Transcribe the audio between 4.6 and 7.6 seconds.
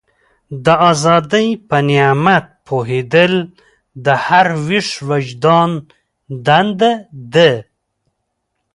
ویښ وجدان دنده ده.